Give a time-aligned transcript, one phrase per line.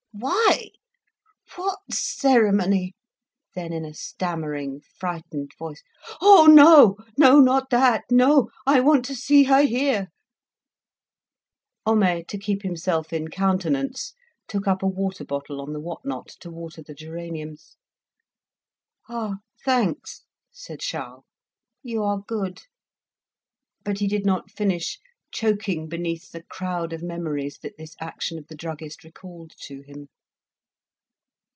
[0.13, 0.71] "Why?
[1.55, 2.95] What ceremony?"
[3.55, 5.81] Then, in a stammering, frightened voice,
[6.21, 6.97] "Oh, no!
[7.17, 8.03] not that.
[8.11, 8.49] No!
[8.67, 10.09] I want to see her here."
[11.87, 14.13] Homais, to keep himself in countenance,
[14.49, 17.77] took up a water bottle on the whatnot to water the geraniums.
[19.07, 19.35] "Ah!
[19.63, 21.23] thanks," said Charles;
[21.81, 22.63] "you are good."
[23.85, 24.99] But he did not finish,
[25.33, 30.09] choking beneath the crowd of memories that this action of the druggist recalled to him.